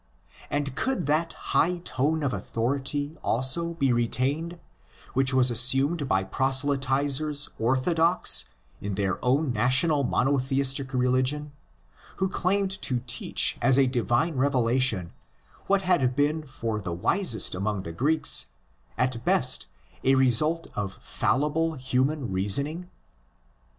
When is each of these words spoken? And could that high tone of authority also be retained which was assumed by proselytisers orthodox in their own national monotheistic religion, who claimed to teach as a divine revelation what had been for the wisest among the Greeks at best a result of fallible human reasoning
And 0.49 0.75
could 0.75 1.05
that 1.05 1.33
high 1.53 1.77
tone 1.77 2.23
of 2.23 2.33
authority 2.33 3.15
also 3.21 3.75
be 3.75 3.93
retained 3.93 4.57
which 5.13 5.31
was 5.31 5.51
assumed 5.51 6.07
by 6.09 6.23
proselytisers 6.23 7.51
orthodox 7.59 8.45
in 8.81 8.95
their 8.95 9.23
own 9.23 9.53
national 9.53 10.03
monotheistic 10.03 10.91
religion, 10.95 11.51
who 12.15 12.27
claimed 12.29 12.81
to 12.81 13.03
teach 13.05 13.59
as 13.61 13.77
a 13.77 13.85
divine 13.85 14.37
revelation 14.37 15.13
what 15.67 15.83
had 15.83 16.15
been 16.15 16.47
for 16.47 16.81
the 16.81 16.93
wisest 16.93 17.53
among 17.53 17.83
the 17.83 17.91
Greeks 17.93 18.47
at 18.97 19.23
best 19.23 19.67
a 20.03 20.15
result 20.15 20.65
of 20.75 20.95
fallible 20.95 21.75
human 21.75 22.31
reasoning 22.31 22.89